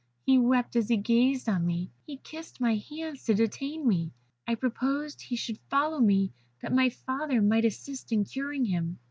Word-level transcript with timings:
He 0.25 0.39
wept 0.39 0.75
as 0.75 0.89
he 0.89 0.97
gazed 0.97 1.47
on 1.47 1.63
me; 1.63 1.91
he 2.07 2.17
kissed 2.17 2.59
my 2.59 2.73
hands 2.73 3.23
to 3.25 3.35
detain 3.35 3.87
me. 3.87 4.11
I 4.47 4.55
proposed 4.55 5.19
that 5.19 5.23
he 5.25 5.35
should 5.35 5.59
follow 5.69 5.99
me, 5.99 6.31
that 6.63 6.73
my 6.73 6.89
father 6.89 7.39
might 7.39 7.65
assist 7.65 8.11
in 8.11 8.23
curing 8.25 8.65
him. 8.65 8.97